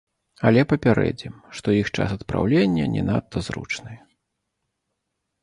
Але 0.49 0.61
папярэдзім, 0.71 1.35
што 1.57 1.67
іх 1.81 1.91
час 1.97 2.09
адпраўлення 2.17 2.89
не 2.95 3.03
надта 3.11 3.45
зручны. 3.51 4.01